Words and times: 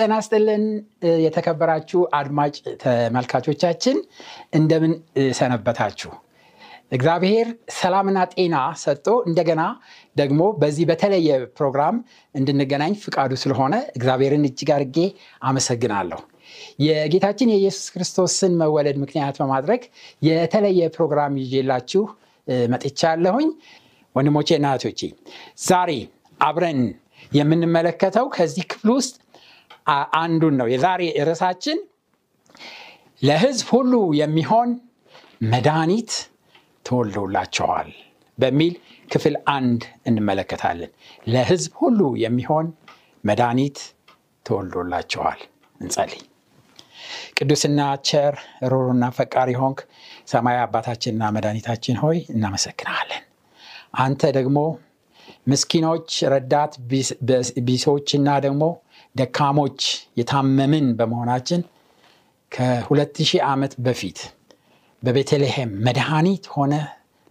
ጤና 0.00 0.14
ይስጥልን። 0.20 0.62
የተከበራችሁ 1.24 2.00
አድማጭ 2.18 2.54
ተመልካቾቻችን 2.82 3.96
እንደምን 4.58 4.92
ሰነበታችሁ? 5.38 6.10
እግዚአብሔር 6.92 7.48
ሰላምና 7.76 8.18
ጤና 8.32 8.54
ሰጥቶ 8.82 9.08
እንደገና 9.28 9.62
ደግሞ 10.16 10.40
በዚህ 10.60 10.84
በተለየ 10.90 11.28
ፕሮግራም 11.58 11.96
እንድንገናኝ 12.34 12.94
ፍቃዱ 13.02 13.32
ስለሆነ 13.42 13.74
እግዚአብሔርን 13.96 14.46
እጅግ 14.48 14.70
አድርጌ 14.76 14.98
አመሰግናለሁ። 15.42 16.20
የጌታችን 16.84 17.52
የኢየሱስ 17.52 17.86
ክርስቶስን 17.94 18.56
መወለድ 18.62 18.96
ምክንያት 19.04 19.36
በማድረግ 19.42 19.82
የተለየ 20.22 20.88
ፕሮግራም 20.96 21.36
ይዤላችሁ 21.44 22.02
መጥቻለሁኝ። 22.72 23.50
ወንድሞቼ 24.14 24.48
እና 24.58 24.68
እህቶቼ 24.72 25.00
ዛሬ 25.64 25.90
አብረን 26.40 26.80
የምንመለከተው 27.32 28.26
ከዚህ 28.34 28.64
ክፍል 28.70 28.88
ውስጥ 28.94 29.14
አንዱን 30.16 30.54
ነው። 30.60 30.66
የዛሬ 30.72 31.02
ርዕሳችን 31.28 31.78
ለህዝብ 33.22 33.66
ሁሉ 33.68 33.92
የሚሆን 34.20 34.70
መድኃኒት 35.50 36.12
ተወልዶላቸዋል 36.86 37.88
በሚል 38.38 38.74
ክፍል 39.08 39.34
አንድ 39.54 39.80
እንመለከታለን። 40.06 40.90
ለህዝብ 41.26 41.72
ሁሉ 41.80 42.00
የሚሆን 42.22 42.66
መድኃኒት 43.24 43.78
ተወልዶላቸዋል። 44.46 45.40
እንጸልይ። 45.80 46.22
ቅዱስና 47.38 47.80
ቸር 48.08 48.34
ሮሮና 48.70 49.04
ፈቃሪ 49.18 49.50
ሆንክ። 49.60 49.78
ሰማያዊ 50.26 50.60
አባታችንና 50.64 51.30
መድኃኒታችን 51.36 51.98
ሆይ 52.02 52.18
እናመሰግናለን። 52.34 53.22
አንተ 53.98 54.22
ደግሞ 54.36 54.58
ምስኪኖች 55.50 56.10
ረዳት 56.32 56.72
ቢሶችና 57.66 58.28
ደግሞ 58.46 58.64
ደካሞች 59.14 59.80
የታመምን 60.18 60.86
በመሆናችን 60.98 61.60
ከሁለት 62.52 63.16
ሺህ 63.22 63.42
ዓመት 63.48 63.72
በፊት 63.86 64.18
በቤተልሔም 65.02 65.70
መድኃኒት 65.86 66.44
ሆነ 66.54 66.74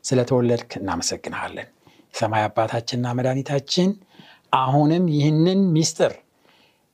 ስለተወለድክ 0.03 0.71
እናመሰግንሃለን። 0.80 1.67
የሰማይ 2.14 2.43
አባታችንና 2.48 3.08
መድኃኒታችን 3.17 3.89
አሁንም 4.58 5.04
ይህንን 5.15 5.59
ሚስጥር 5.76 6.14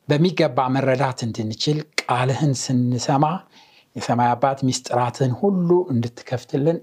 በሚገባ 0.08 0.60
መረዳት 0.76 1.20
እንድንችል 1.28 1.78
ቃልህን 2.02 2.52
ስንሰማ 2.64 3.26
የሰማይ 3.96 4.30
አባት 4.34 4.60
ሚስጥራትን 4.68 5.32
ሁሉ 5.42 5.70
እንድትከፍትልን 5.94 6.78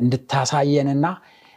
እንድታሳየንና 0.00 1.06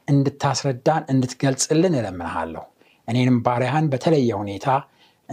እንድታስረዳን 0.07 1.03
እንድትገልጽልን 1.13 1.93
እለምንሃለሁ። 1.99 2.63
እኔንም 3.07 3.37
ባሪያህን 3.45 3.87
በተለየ 3.93 4.31
ሁኔታ 4.41 4.67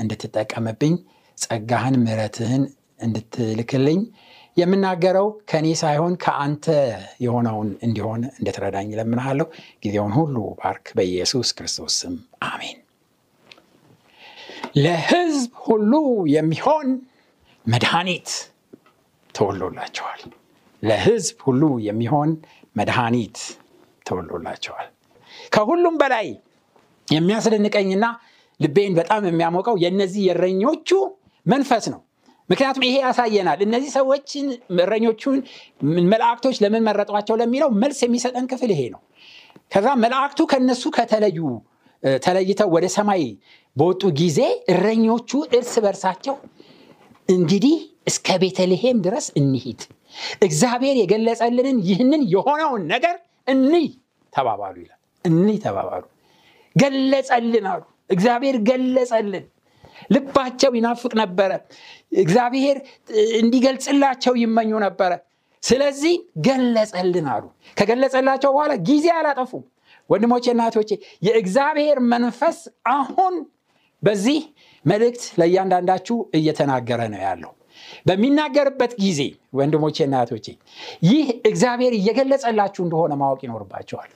እንድትጠቀምብኝ 0.00 0.94
ጸጋህን 1.38 1.96
ምረትህን 2.04 2.64
እንድትልክልኝ 3.00 4.00
የምናገረው 4.56 5.28
ከእኔ 5.50 5.66
ሳይሆን 5.80 6.14
ከአንተ 6.24 6.66
የሆነውን 7.24 7.68
እንዲሆን 7.86 8.22
እንድትረዳኝ 8.30 8.88
እለምንሃለሁ። 8.94 9.46
ጊዜውን 9.84 10.12
ሁሉ 10.18 10.36
ባርክ 10.60 10.86
በኢየሱስ 10.96 11.50
ክርስቶስ 11.58 11.94
ስም 12.00 12.14
አሜን። 12.48 12.78
ለህዝብ 14.76 15.52
ሁሉ 15.66 15.92
የሚሆን 16.34 16.88
መድኃኒት 17.66 18.28
ተወሎላቸዋል 19.34 20.22
ለህዝብ 20.82 21.38
ሁሉ 21.46 21.62
የሚሆን 21.86 22.30
መድኃኒት 22.76 23.38
ተወሎላቸዋል 24.06 24.88
ከሁሉም 25.52 25.96
በላይ 26.02 26.28
የሚያስደንቀኝና 27.08 28.04
ልቤን 28.60 28.94
በጣም 28.98 29.22
የሚያሞቀው 29.28 29.76
የእነዚህ 29.82 30.22
የእረኞቹ 30.28 30.90
መንፈስ 31.46 31.84
ነው። 31.92 32.00
ምክንያቱም 32.48 32.84
ይሄ 32.86 32.94
ያሳየናል። 33.04 33.60
እነዚህ 33.66 33.90
ሰዎችን 33.96 34.46
እረኞቹን 34.78 35.36
መላእክቶች 36.08 36.56
ለምን 36.64 36.82
መረጧቸው 36.88 37.36
ለሚለው 37.40 37.70
መልስ 37.82 37.98
የሚሰጠን 38.04 38.46
ክፍል 38.52 38.70
ይሄ 38.74 38.82
ነው። 38.94 39.00
ከዛ 39.72 39.88
መላእክቱ 40.02 40.40
ከነሱ 40.52 40.82
ከተለዩ 40.96 41.38
ተለይተው 42.22 42.68
ወደ 42.74 42.86
ሰማይ 42.96 43.22
በወጡ 43.76 44.02
ጊዜ 44.20 44.38
እረኞቹ 44.72 45.30
እርስ 45.56 45.74
በርሳቸው 45.84 46.36
እንግዲህ 47.28 47.76
እስከ 48.10 48.36
ቤተልሔም 48.42 48.98
ድረስ 49.06 49.26
እንሂድ 49.40 49.80
እግዚአብሔር 50.42 50.96
የገለጸልንን 51.00 51.76
ይህንን 51.88 52.22
የሆነውን 52.32 52.82
ነገር 52.92 53.16
እንይ 53.48 53.86
ተባባሉ 54.32 54.74
ይላል። 54.82 54.98
እንይ 55.24 55.58
ተባባሉ። 55.64 56.02
ገለጸልን 56.76 57.66
አሉ 57.72 57.82
እግዚአብሔር 58.10 58.56
ገለጸልን። 58.68 59.44
ልባቸው 60.10 60.72
ይናፍቅ 60.78 61.12
ነበረ። 61.20 61.50
እግዚአብሔር 62.20 62.76
እንዲገልጽላቸው 63.40 64.34
ይመኙ 64.42 64.70
ነበረ። 64.86 65.12
ስለዚህ 65.62 66.14
ገለጸልን 66.46 67.26
አሉ። 67.32 67.44
ከገለጸላቸው 67.78 68.50
በኋላ 68.54 68.72
ጊዜ 68.88 69.06
አላጠፉም። 69.16 69.64
ወንድሞቼ 70.10 70.44
እናቶቼ 70.52 70.90
የእግዚአብሔር 71.22 71.98
መንፈስ 72.12 72.58
አሁን 72.92 73.34
በዚህ 74.02 74.38
መልእክት 74.84 75.24
ለእያንዳንዳችሁ 75.40 76.16
እየተናገረ 76.38 77.00
ነው 77.12 77.20
ያለው። 77.26 77.52
በሚናገርበት 78.06 78.92
ጊዜ 79.02 79.20
ወንድሞቼ 79.58 79.96
እናቶቼ 80.06 80.46
ይህ 81.08 81.26
እግዚአብሔር 81.50 81.92
እየገለጸላችሁ 81.98 82.82
እንደሆነ 82.86 83.12
ማወቅ 83.20 83.40
ይኖርባቸዋል 83.46 84.10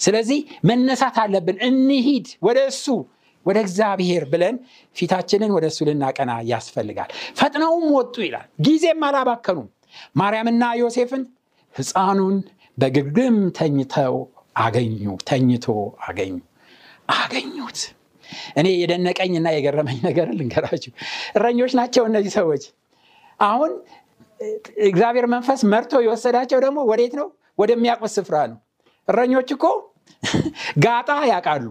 ስለዚህ 0.00 0.38
መነሳት 0.68 1.16
አለብን። 1.22 1.56
እንሂድ 1.68 2.28
ወደ 2.46 2.58
እሱ 2.70 2.86
ወደ 3.46 3.58
እግዚአብሔር 3.64 4.24
ብለን 4.32 4.56
ፊታችንን 4.96 5.52
ወደ 5.56 5.66
እሱ 5.70 5.78
ልናቀና 5.88 6.32
ያስፈልጋል። 6.50 7.10
ፈጥነውም 7.38 7.86
ወጡ 7.96 8.14
ይላል። 8.26 8.46
ጊዜም 8.66 9.02
አላባከኑም። 9.08 9.68
ማርያምና 10.20 10.64
ዮሴፍን 10.80 11.22
ህፃኑን 11.74 12.36
በግርግም 12.78 13.36
ተኝተው 13.58 14.14
አገኙ 14.56 14.94
ተኝቶ 15.28 15.66
አገኙ። 16.06 16.34
አገኙት። 17.16 17.80
እኔ 18.56 18.66
የደነቀኝና 18.74 19.48
የገረመኝ 19.54 19.98
ነገር 20.08 20.28
ልንገራችሁ። 20.38 20.92
እረኞች 21.36 21.72
ናቸው 21.78 22.04
እነዚህ 22.10 22.32
ሰዎች። 22.38 22.64
አሁን 23.40 23.72
እግዚአብሔር 24.86 25.26
መንፈስ 25.34 25.60
መርቶ 25.72 25.92
የወሰዳቸው 26.04 26.58
ደግሞ 26.64 26.78
ወዴት 26.90 27.12
ነው? 27.20 27.26
ወደሚያውቁት 27.58 28.12
ስፍራ 28.16 28.36
ነው። 28.50 28.58
እረኞች 29.08 29.48
እኮ 29.56 29.64
ጋጣ 30.84 31.10
ያውቃሉ 31.30 31.66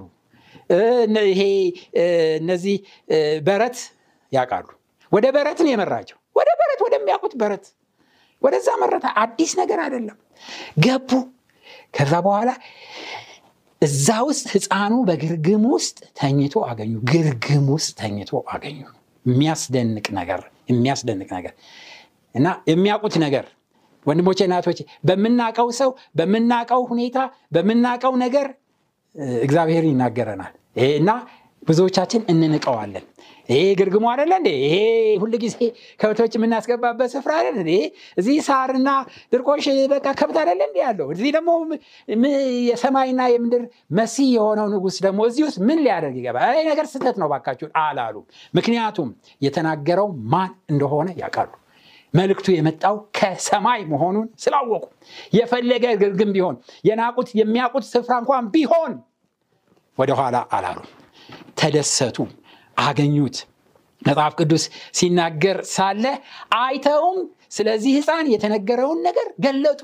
ይሄ 1.29 1.41
እነዚህ 2.39 2.75
በረት 3.43 3.77
ያውቃሉ። 4.31 4.67
ወደ 5.11 5.25
በረት 5.35 5.59
ነው 5.63 5.71
የመራቸው። 5.71 6.17
ወደ 6.35 6.49
በረት 6.59 6.81
ወደሚያውቁት 6.85 7.33
በረት። 7.41 7.65
ወደዛ 8.41 8.67
መረታ 8.81 9.07
አዲስ 9.23 9.51
ነገር 9.59 9.79
አይደለም። 9.85 10.17
ገቡ። 10.85 11.09
ከዛ 11.95 12.13
በኋላ 12.25 12.49
እዛ 13.81 14.07
ውስጥ 14.27 14.45
ህፃኑ 14.53 14.93
በግርግም 15.07 15.63
ውስጥ 15.73 15.97
ተኝቶ 16.19 16.55
አገኙ። 16.69 16.93
ግርግም 17.11 17.65
ውስጥ 17.75 17.91
ተኝቶ 18.01 18.31
አገኙ። 18.53 18.79
የሚያስደንቅ 19.25 20.07
ነገር 20.19 20.41
የሚያስደንቅ 20.69 21.29
ነገር። 21.37 21.53
እና 22.35 22.47
የሚያውቁት 22.71 23.15
ነገር 23.23 23.45
ወንድሞቼ 24.05 24.39
እናቶቼ 24.47 24.79
በምናቀው 25.07 25.67
ሰው 25.79 25.89
በምናቀው 26.17 26.81
ሁኔታ 26.91 27.17
በምናቀው 27.55 28.13
ነገር 28.23 28.47
እግዚአብሔር 29.41 29.83
ይናገረናል 29.89 30.53
እና 30.75 31.09
ብዙዎቻችን 31.63 32.21
እንንቀዋለን። 32.31 33.03
ይሄ 33.49 33.59
ግርግሙ 33.79 34.05
አደለ 34.11 34.31
እንዴ? 34.39 34.49
ይሄ 34.65 34.75
ሁል 35.21 35.33
ጊዜ 35.43 35.55
ከብቶች 35.99 36.33
የምናስገባበት 36.37 37.09
ስፍራ 37.13 37.31
አለ 37.39 37.47
እንዴ? 37.55 37.71
እዚህ 38.17 38.37
ሳርና 38.47 38.89
ድርቆሽ 39.33 39.65
በቃ 39.93 40.07
ከብት 40.19 40.37
አደለ 40.43 40.59
እንዲ 40.67 40.77
ያለው? 40.83 41.07
እዚህ 41.15 41.29
ደግሞ 41.37 41.49
የሰማይና 42.69 43.21
የምድር 43.33 43.63
መሲ 43.97 44.15
የሆነው 44.35 44.67
ንጉስ 44.73 44.97
ደግሞ 45.05 45.21
እዚህ 45.29 45.43
ውስጥ 45.47 45.59
ምን 45.67 45.79
ሊያደርግ 45.85 46.17
ይገባል? 46.21 46.55
ይህ 46.57 46.67
ነገር 46.71 46.87
ስህተት 46.93 47.17
ነው 47.21 47.29
ባካችሁን 47.33 47.73
አላሉ 47.83 48.15
ምክንያቱም 48.53 49.09
የተናገረው 49.41 50.09
ማን 50.33 50.53
እንደሆነ 50.71 51.07
ያውቃሉ። 51.21 51.51
መልእክቱ 52.13 52.47
የመጣው 52.53 52.95
ከሰማይ 53.17 53.81
መሆኑን 53.91 54.27
ስላወቁ። 54.41 54.83
የፈለገ 55.37 55.85
ግርግም 56.01 56.31
ቢሆን 56.35 56.55
የናቁት 56.87 57.29
የሚያውቁት 57.39 57.85
ስፍራ 57.91 58.13
እንኳን 58.21 58.45
ቢሆን 58.55 58.93
ወደኋላ 59.97 60.37
አላሉ። 60.55 60.79
ተደሰቱ 61.59 62.17
አገኙት። 62.77 63.37
መጽሐፍ 64.01 64.33
ቅዱስ 64.39 64.63
ሲናገር 64.97 65.57
ሳለ 65.73 66.05
አይተውም። 66.59 67.17
ስለዚህ 67.51 67.91
ህፃን 67.97 68.27
የተነገረውን 68.33 68.99
ነገር 69.07 69.27
ገለጡ። 69.45 69.81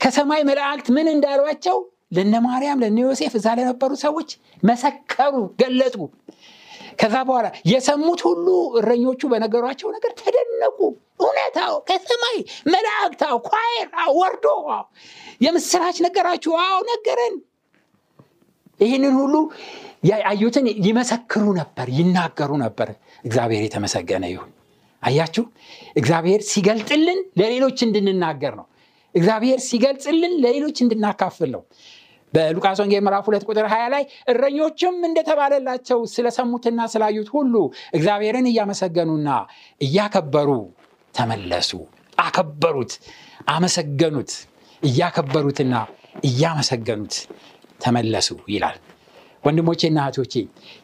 ከሰማይ 0.00 0.42
መላእክት 0.48 0.86
ምን 0.96 1.06
እንዳሏቸው 1.12 1.78
ለነ 2.16 2.34
ማርያም 2.46 2.80
ለነ 2.82 2.98
ዮሴፍ 3.04 3.34
እዛ 3.38 3.48
ለነበሩ 3.58 3.92
ሰዎች 4.04 4.30
መሰከሩ 4.62 5.34
ገለጡ። 5.60 5.96
ከዛ 7.00 7.14
በኋላ 7.28 7.46
የሰሙት 7.70 8.20
ሁሉ 8.28 8.46
እረኞቹ 8.78 9.20
በነገሯቸው 9.32 9.88
ነገር 9.94 10.12
ተደነቁ። 10.20 10.78
እውነታው 11.22 11.74
ከሰማይ 11.88 12.36
መላእክታው 12.72 13.36
ኳይር 13.48 13.88
ወርዶ 14.18 14.46
የምስራች 15.46 15.96
ነገራችሁ 16.06 16.52
አዎ 16.64 16.76
ነገረን 16.90 17.34
ይህንን 18.80 19.14
ሁሉ 19.20 19.34
ያዩትን 20.10 20.66
ይመሰክሩ 20.86 21.44
ነበር 21.58 21.86
ይናገሩ 21.98 22.50
ነበር። 22.64 22.88
እግዚአብሔር 23.24 23.62
የተመሰገነ 23.66 24.24
ይሁን። 24.32 24.50
አያችሁ? 25.02 25.44
እግዚአብሔር 25.96 26.40
ሲገልጥልን 26.50 27.18
ለሌሎች 27.40 27.78
እንድንናገር 27.86 28.52
ነው። 28.60 28.66
እግዚአብሔር 29.14 29.58
ሲገልጽልን 29.68 30.34
ለሌሎች 30.42 30.76
እንድናካፍል 30.84 31.50
ነው። 31.54 31.62
በሉቃስ 32.32 32.78
ወንጌል 32.82 33.02
ምዕራፍ 33.06 33.24
ሁለት 33.28 33.42
ቁጥር 33.48 33.66
20 33.70 33.88
ላይ 33.94 34.02
እረኞችም 34.32 34.94
እንደተባለላቸው 35.08 35.98
ስለሰሙትና 36.12 36.80
ስላዩት 36.92 37.28
ሁሉ 37.34 37.54
እግዚአብሔርን 37.96 38.46
እያመሰገኑና 38.50 39.28
እያከበሩ 39.80 40.50
ተመለሱ። 41.14 41.70
አከበሩት 42.18 42.92
አመሰገኑት 43.54 44.32
እያከበሩትና 44.82 45.74
እያመሰገኑት 46.28 47.14
ተመለሱ 47.82 48.28
ይላል። 48.52 48.76
ወንድሞቼና 49.44 49.98
እህቶቼ 50.04 50.34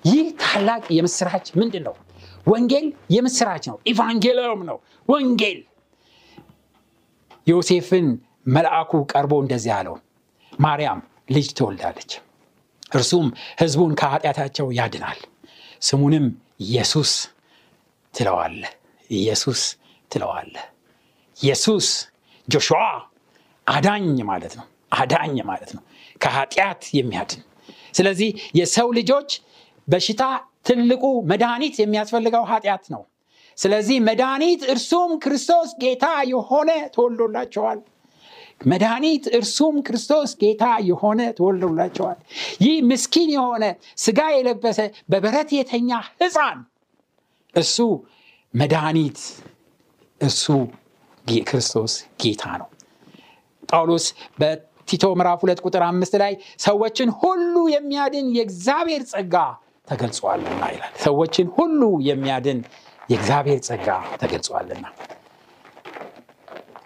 ይህ 0.09 0.25
ታላቅ 0.43 0.85
የምስራች 0.97 1.47
ምንድን 1.61 1.83
ነው 1.89 1.95
ወንጌል 2.47 2.87
የምስራች 3.15 3.65
ነው 3.71 3.77
ኢቫንጌሎም 3.91 4.61
ነው። 4.71 4.79
ወንጌል 5.09 5.59
ዮሴፍን 7.47 8.07
መልአኩ 8.55 8.93
ቀርቦ 9.13 9.33
እንደዚህ 9.43 9.73
አለው 9.79 9.97
ማርያም 10.53 11.01
ልጅ 11.35 11.49
ትወልዳለች 11.59 12.11
እርሱም 12.93 13.27
ህዝቡን 13.61 13.93
ከኃጢአታቸው 14.01 14.67
ያድናል 14.79 15.19
ስሙንም 15.83 16.27
ኢየሱስ 16.67 17.11
ትለዋለ 18.15 18.63
ኢየሱስ 19.11 19.61
ትለዋለ 20.11 20.55
ኢየሱስ 21.37 21.89
ጆሹዋ 22.49 22.81
አዳኝ 23.67 24.17
ማለት 24.31 24.53
ነው 24.59 24.67
አዳኝ 24.99 25.37
ማለት 25.51 25.71
ነው 25.77 25.83
ከኃጢአት 26.21 26.83
የሚያድን። 26.99 27.43
ስለዚህ 27.95 28.31
የሰው 28.55 28.89
ልጆች 28.99 29.31
በሽታ 29.89 30.23
ትልቁ 30.67 31.03
መድኃኒት 31.31 31.77
የሚያስፈልገው 31.81 32.45
ኃጢአት 32.51 32.85
ነው። 32.95 33.03
ስለዚህ 33.59 33.97
መድኃኒት 34.09 34.63
እርሱም 34.73 35.13
ክርስቶስ 35.25 35.71
ጌታ 35.83 36.05
የሆነ 36.33 36.71
ተወልዶላቸዋል። 36.95 37.79
መድኃኒት 38.67 39.25
እርሱም 39.39 39.77
ክርስቶስ 39.87 40.31
ጌታ 40.41 40.65
የሆነ 40.89 41.21
ተወልዶላቸዋል። 41.37 42.19
ይህ 42.61 42.77
ምስኪን 42.89 43.31
የሆነ 43.35 43.65
ስጋ 43.99 44.21
የለበሰ 44.35 44.79
በበረት 45.11 45.51
የተኛ 45.59 45.91
ህፃን 46.17 46.59
እሱ 47.55 47.77
መድኃኒት 48.55 49.21
እሱ 50.21 50.45
ክርስቶስ 51.47 51.93
ጌታ 52.23 52.45
ነው። 52.61 52.69
ጳውሎስ 53.69 54.07
በቲቶ 54.89 55.07
ምዕራፍ 55.13 55.41
ሁለት 55.45 55.59
ቁጥር 55.67 55.83
አምስት 55.87 56.15
ላይ 56.21 56.33
ሰዎችን 56.65 57.09
ሁሉ 57.19 57.55
የሚያድን 57.73 58.27
የእግዚአብሔር 58.37 59.03
ጸጋ 59.11 59.35
ተገልጿልና 59.89 60.63
ይላል። 60.73 60.93
ሰዎችን 61.03 61.47
ሁሉ 61.57 61.81
የሚያድን 62.07 62.59
የእግዚአብሔር 63.11 63.59
ጸጋ 63.67 63.89
ተገልጿልና። 64.23 64.87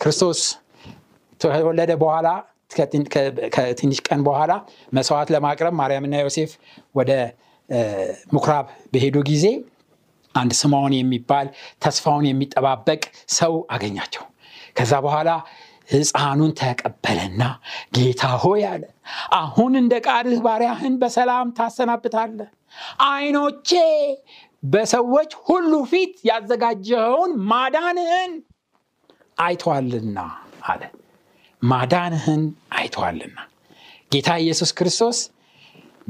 ክርስቶስ 0.00 0.40
ተወለደ 1.40 1.92
በኋላ 2.02 2.28
ከትንሽ 3.56 4.00
ቀን 4.08 4.20
በኋላ 4.28 4.52
መስዋዕት 4.92 5.30
ለማቅረብ 5.34 5.74
ማርያምና 5.80 6.22
ዮሴፍ 6.24 6.52
ወደ 6.94 7.12
ምኩራብ 8.34 8.66
በሄዱ 8.92 9.18
ጊዜ 9.30 9.46
አንድ 10.34 10.52
ስምዖን 10.60 10.94
የሚባል 10.98 11.46
ተስፋውን 11.84 12.26
የሚጠባበቅ 12.30 13.02
ሰው 13.32 13.54
አገኛቸው። 13.70 14.24
ከዛ 14.76 14.92
በኋላ 15.06 15.30
ህፃኑን 15.92 16.52
ተቀበለና 16.60 17.42
ጌታ 17.96 18.22
ሆይ 18.42 18.62
አለ 18.70 18.84
አሁን 19.38 19.72
እንደ 19.80 19.94
ቃልህ 20.06 20.40
ባሪያህን 20.46 20.94
በሰላም 21.02 21.48
ታሰናብታለ 21.58 22.38
አይኖቼ 23.08 23.70
በሰዎች 24.62 25.32
ሁሉ 25.46 25.72
ፊት 25.90 26.14
ያዘጋጀኸውን 26.28 27.32
ማዳንህን 27.50 28.32
አይተዋልና 29.38 30.18
አለ። 30.64 30.82
ማዳንህን 31.62 32.42
አይተዋልና። 32.76 33.38
ጌታ 34.12 34.30
ኢየሱስ 34.42 34.70
ክርስቶስ 34.78 35.18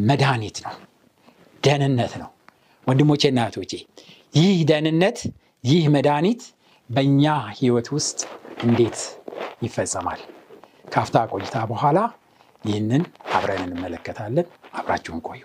መድኃኒት 0.08 0.56
ነው 0.64 0.74
ደህንነት 1.62 2.12
ነው። 2.22 2.30
ወንድሞቼ 2.86 3.22
እህቶቼ 3.32 3.72
ይህ 4.34 4.54
ደህንነት 4.70 5.18
ይህ 5.64 5.82
መድኃኒት 5.94 6.42
በእኛ 6.90 7.24
ህይወት 7.58 7.88
ውስጥ 7.96 8.20
እንዴት 8.62 8.98
ይፈጸማል። 9.62 10.20
ካፍታ 10.94 11.16
ቆይታ 11.32 11.56
በኋላ 11.70 11.98
ይህንን 12.64 13.02
አብረን 13.36 13.62
እንመለከታለን። 13.66 14.46
አብራችሁን 14.74 15.22
ቆዩ። 15.28 15.42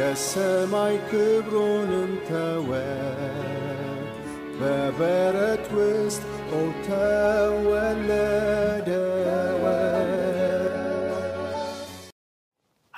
የሰማይ 0.00 0.94
ክብሩንም 1.08 2.12
ተወ። 2.28 2.70
በበረት 4.60 5.66
ውስጥ 5.76 6.22
ተወለደ 6.86 8.49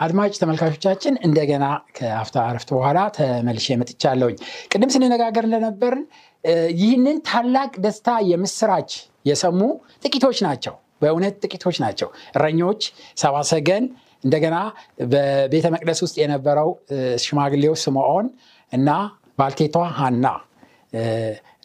አድማጭ 0.02 0.32
ተመልካቾቻችን 0.40 1.14
እንደገና 1.26 1.64
ከአፍታ 1.96 2.36
አረፍት 2.48 2.70
በኋላ 2.74 2.98
ተመልሼ 3.16 3.76
መጥቻለሁኝ። 3.80 4.36
ቅድም 4.72 4.92
ስንነጋገር 4.94 5.44
እንደነበርን 5.48 6.04
ይህንን 6.80 7.18
ታላቅ 7.28 7.72
ደስታ 7.84 8.14
የምስራች 8.30 8.92
የሰሙ 9.26 9.60
ጥቂቶች 10.04 10.38
ናቸው። 10.46 10.74
በእውነት 11.02 11.34
ጥቂቶች 11.44 11.76
ናቸው። 11.84 12.08
እረኞች 12.36 12.82
ሰባሰገን 13.16 13.84
እንደገና 14.24 14.56
በቤተ 15.12 15.66
መቅደስ 15.74 16.00
ውስጥ 16.04 16.16
የነበረው 16.22 16.68
ሽማግሌው 17.24 17.74
ስምዖን 17.82 18.26
እና 18.72 18.90
ባልቴቷ 19.38 19.76
ሀና 19.98 20.26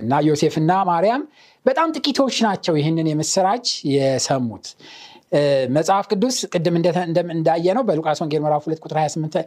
እና 0.02 0.14
ዮሴፍና 0.28 0.72
ማርያም 0.90 1.24
በጣም 1.66 1.90
ጥቂቶች 1.96 2.36
ናቸው 2.46 2.74
ይህንን 2.80 3.08
የምስራች 3.12 3.66
የሰሙት 3.94 4.68
መጽሐፍ 5.72 6.06
ቅዱስ 6.12 6.36
ቅድም 6.52 6.76
እንዳየ 7.34 7.68
ነው 7.78 7.84
በሉቃስ 7.88 8.20
ወንጌል 8.24 8.42
ምዕራፍ 8.44 8.64
2 8.68 8.86
ቁጥር 8.86 8.98
29 9.00 9.40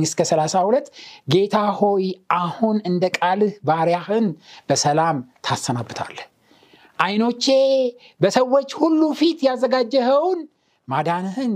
እስከ 0.00 0.20
32 0.30 0.90
ጌታ 1.28 1.56
ሆይ 1.78 2.04
አሁን 2.38 2.76
እንደ 2.90 3.04
ቃልህ 3.18 3.54
ባሪያህን 3.68 4.26
በሰላም 4.68 5.18
ታሰናብታለህ። 5.46 6.26
አይኖቼ 6.98 7.46
በሰዎች 8.20 8.70
ሁሉ 8.80 9.02
ፊት 9.20 9.38
ያዘጋጀኸውን 9.48 10.40
ማዳንህን 10.88 11.54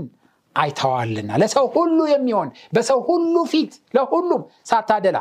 አይተዋልና 0.55 1.31
ለሰው 1.41 1.65
ሁሉ 1.75 1.99
የሚሆን 2.11 2.47
በሰው 2.75 2.99
ሁሉ 3.09 3.35
ፊት 3.51 3.73
ለሁሉም 3.95 4.41
ሳታደላ 4.69 5.17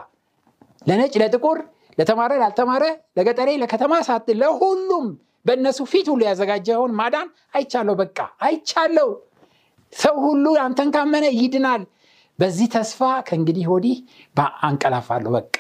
ለነጭ 0.87 1.14
ለጥቁር 1.23 1.59
ለተማረ 1.99 2.33
ላልተማረ 2.43 2.85
ለገጠሬ 3.19 3.50
ለከተማ 3.62 3.95
ሳት 4.09 4.28
ለሁሉም 4.43 5.07
በእነሱ 5.49 5.78
ፊት 5.93 6.07
ሁሉ 6.12 6.23
ያዘጋጀውን 6.28 6.95
ማዳን 6.99 7.28
አይቻለሁ። 7.55 7.95
በቃ 8.00 8.19
አይቻለው 8.47 9.11
ሰው 9.93 10.17
ሁሉ 10.25 10.47
አንተን 10.64 10.88
ካመነ 10.95 11.26
ይድናል። 11.38 11.85
በዚህ 12.38 12.67
ተስፋ 12.75 12.99
ከእንግዲህ 13.28 13.67
ወዲህ 13.73 13.97
አንቀላፋለሁ 14.62 15.31
በቃ 15.38 15.57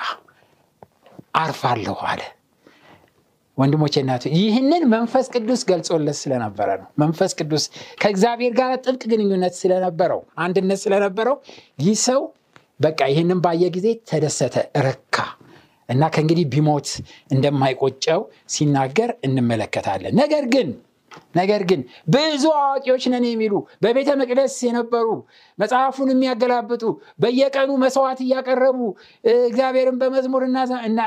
አርፋለሁ 1.34 1.96
አለ። 2.10 2.20
ወንድሞቼ 3.58 3.94
እናቱ 4.02 4.24
ይህንን 4.36 4.82
መንፈስ 4.92 5.26
ቅዱስ 5.34 5.62
ገልጾለት 5.70 6.16
ስለነበረ 6.20 6.68
ነው። 6.80 6.88
መንፈስ 7.02 7.32
ቅዱስ 7.40 7.64
ከእግዚአብሔር 8.02 8.52
ጋር 8.60 8.72
ጥብቅ 8.84 9.02
ግንኙነት 9.12 9.54
ስለነበረው 9.60 10.20
አንድነት 10.44 10.80
ስለነበረው 10.84 11.36
ይህ 11.84 11.96
ሰው 12.06 12.20
በቃ 12.80 13.00
ይህንን 13.12 13.40
ባየ 13.44 13.64
ጊዜ 13.76 13.88
ተደሰተ 14.10 14.56
ረካ 14.86 15.16
እና 15.88 16.02
ከእንግዲህ 16.14 16.44
ቢሞት 16.52 16.88
እንደማይቆጨው 17.34 18.20
ሲናገር 18.54 19.12
እንመለከታለን። 19.26 20.14
ነገር 20.20 20.44
ግን 20.54 20.68
ነገር 21.34 21.62
ግን 21.68 21.80
ብዙ 22.14 22.44
አዋቂዎች 22.58 23.04
ነን 23.12 23.24
የሚሉ 23.26 23.54
በቤተ 23.84 24.10
መቅደስ 24.20 24.54
የነበሩ 24.66 25.06
መጽሐፉን 25.58 26.10
የሚያገላብጡ 26.12 26.82
በየቀኑ 27.22 27.70
መስዋዕት 27.84 28.20
እያቀረቡ 28.24 28.80
እግዚአብሔርን 29.44 29.96
በመዝሙር 30.02 30.44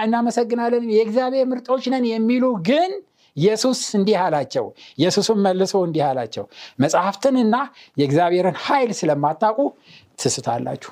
እናመሰግናለን 0.04 0.86
የእግዚአብሔር 0.96 1.48
ምርጦች 1.52 1.86
ነን 1.94 2.08
የሚሉ 2.12 2.46
ግን 2.70 2.92
ኢየሱስ 3.38 3.82
እንዲህ 3.98 4.18
አላቸው። 4.24 4.66
ኢየሱስም 4.98 5.38
መልሶ 5.46 5.76
እንዲህ 5.88 6.04
አላቸው። 6.08 6.46
መጽሐፍትንና 6.80 7.56
የእግዚአብሔርን 7.98 8.58
ኃይል 8.66 8.92
ስለማታውቁ 9.00 9.60
ትስታላችሁ 10.20 10.92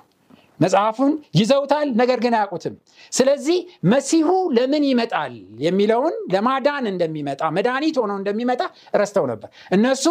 መጽሐፉን 0.59 1.11
ይዘውታል 1.39 1.87
ነገር 2.01 2.19
ግን 2.23 2.33
አያውቁትም። 2.37 2.75
ስለዚህ 3.13 3.59
መሲሁ 3.93 4.27
ለምን 4.57 4.83
ይመጣል 4.89 5.35
የሚለውን 5.65 6.15
ለማዳን 6.33 6.87
እንደሚመጣ 6.91 7.41
መድኃኒት 7.57 7.97
ሆኖ 8.01 8.11
እንደሚመጣ 8.21 8.61
ረስተው 8.95 9.27
ነበር። 9.31 9.49
እነሱ 9.77 10.05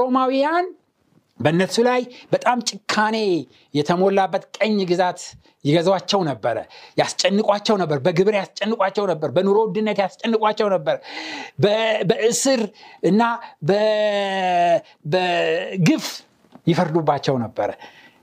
ሮማውያን 0.00 0.66
በእነሱ 1.40 1.76
ላይ 1.86 2.00
በጣም 2.32 2.58
ጭካኔ 2.68 3.16
የተሞላበት 3.74 4.44
ቀኝ 4.58 4.76
ግዛት 4.90 5.20
ይገዟቸው 5.64 6.20
ነበረ 6.28 6.56
ያስጨንቋቸው 7.00 7.76
ነበር 7.82 7.98
በግብር 8.04 8.34
ያስጨንቋቸው 8.38 9.04
ነበር 9.10 9.28
በኑሮ 9.36 9.58
ውድነት 9.66 9.98
ያስጨንቋቸው 10.04 10.68
ነበር 10.74 10.96
በእስር 12.10 12.62
እና 13.10 13.22
በግፍ 15.04 16.06
ይፈርዱባቸው 16.66 17.36
ነበረ 17.44 17.70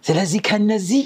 ስለዚህ 0.03 0.41
ከነዚህ 0.47 1.03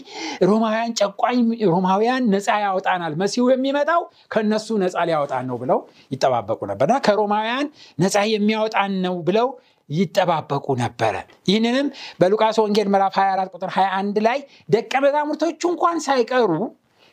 ሮማውያን 0.50 0.92
ጨቋኝ 1.00 1.40
ሮማውያን 1.72 2.24
ነፃ 2.34 2.48
ያወጣናል 2.64 3.14
መሲሁ 3.22 3.46
የሚመጣው 3.52 4.02
ከነሱ 4.34 4.68
ነፃ 4.84 4.96
ሊያወጣን 5.10 5.46
ነው 5.52 5.58
ብለው 5.64 5.80
ይጠባበቁ 6.12 6.60
ነበርና 6.72 6.98
ከሮማውያን 7.08 7.68
ነፃ 8.04 8.25
የሚያወጣን 8.34 8.94
ነው 9.06 9.16
ብለው 9.28 9.50
ይጠባበቁ 9.90 10.66
ነበረ። 10.82 11.16
ይህንንም 11.50 11.88
በሉቃስ 12.22 12.58
ወንጌል 12.64 12.88
ምዕራፍ 12.94 13.16
24 13.20 13.54
ቁጥር 13.56 13.70
21 13.75 14.20
ላይ 14.28 14.40
ደቀ 14.75 14.94
መዛሙርቶቹ 15.06 15.62
እንኳን 15.74 15.98
ሳይቀሩ 16.08 16.52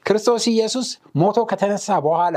ክርስቶስ 0.06 0.44
ኢየሱስ 0.52 0.88
ሞቶ 1.20 1.38
ከተነሳ 1.50 1.98
በኋላ 2.06 2.36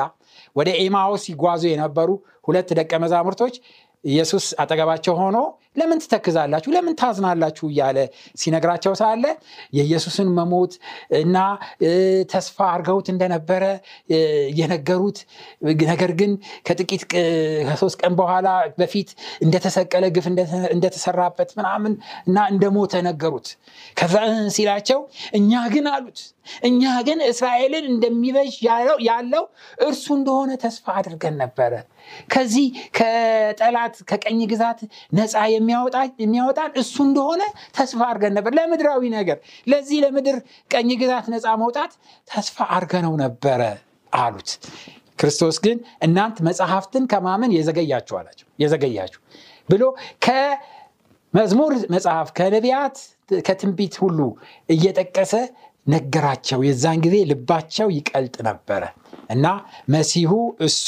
ወደ 0.56 0.70
ኤማዎስ 0.82 1.22
ሲጓዙ 1.28 1.64
የነበሩ 1.72 2.10
ሁለት 2.48 2.70
ደቀ 2.80 2.94
መዛሙርቶች 3.04 3.56
ኢየሱስ 4.04 4.46
አጠገባቸው 4.62 5.14
ሆኖ 5.22 5.38
ለምን 5.76 6.00
ትተክዛላችሁ? 6.04 6.70
ለምን 6.76 6.94
ታዝናላችሁ? 7.02 7.66
እያለ 7.72 7.98
ሲነግራቸው 8.42 8.94
ሳለ 9.02 9.24
የኢየሱስን 9.78 10.30
መሞት 10.38 10.74
እና 11.22 11.38
ተስፋ 12.34 12.58
አድርገውት 12.74 13.08
እንደነበረ 13.14 13.64
የነገሩት። 14.60 15.20
ነገር 15.92 16.12
ግን 16.20 16.32
ከጥቂት 16.68 17.04
ከሶስት 17.68 17.98
ቀን 18.02 18.14
በኋላ 18.20 18.48
በፊት 18.80 19.10
እንደተሰቀለ 19.46 20.06
ግፍ 20.16 20.28
እንደተሰራበት 20.76 21.50
ምናምን 21.60 21.94
እና 22.28 22.38
እንደሞተ 22.54 22.94
ነገሩት። 23.10 23.50
ከዛ 23.98 24.16
ሲላቸው 24.56 25.00
እኛ 25.38 25.52
ግን 25.74 25.88
አሉት 25.94 26.20
እኛ 26.68 26.82
ግን 27.08 27.20
እስራኤልን 27.30 27.86
እንደሚበጅ 27.92 28.54
ያለው 29.08 29.44
እርሱ 29.88 30.06
እንደሆነ 30.18 30.52
ተስፋ 30.64 30.86
አድርገን 31.00 31.36
ነበረ። 31.44 31.74
ከዚህ 32.34 32.66
ከጠላት 32.98 33.96
ከቀኝ 34.10 34.40
ግዛት 34.52 34.80
ነፃ 35.18 35.34
የሚያወጣን 36.20 36.72
እሱ 36.82 36.96
እንደሆነ 37.08 37.42
ተስፋ 37.78 38.00
አድርገን 38.10 38.36
ነበር። 38.38 38.54
ለምድራዊ 38.58 39.04
ነገር 39.16 39.38
ለዚህ 39.68 39.98
ለምድር 40.06 40.38
ቀኝ 40.72 40.90
ግዛት 41.02 41.28
ነፃ 41.34 41.56
መውጣት 41.64 41.94
ተስፋ 42.28 42.58
አድርገነው 42.76 43.16
ነበረ 43.24 43.62
አሉት። 44.14 44.52
ክርስቶስ 45.20 45.58
ግን 45.66 45.78
እናንት 46.06 46.38
መጽሐፍትን 46.48 47.04
ከማመን 47.12 47.52
የዘገያችሁ 47.56 48.16
አላቸው 48.20 48.48
የዘገያችሁ 48.60 49.22
ብሎ 49.70 49.84
ከመዝሙር 50.26 51.74
መጽሐፍ 51.94 52.28
ከነቢያት 52.38 52.98
ከትንቢት 53.46 53.96
ሁሉ 54.02 54.20
እየጠቀሰ 54.70 55.34
ነገራቸው። 55.88 56.60
የዛን 56.68 57.00
ጊዜ 57.06 57.16
ልባቸው 57.32 57.88
ይቀልጥ 57.98 58.36
ነበረ 58.48 58.84
እና 59.30 59.46
መሲሁ 59.90 60.32
እሱ 60.60 60.88